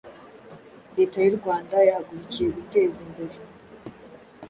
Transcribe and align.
Leta 0.95 1.17
y’u 1.21 1.35
Rwanda 1.39 1.75
yahagurukiye 1.87 2.49
guteza 2.57 2.97
imbere 3.07 3.35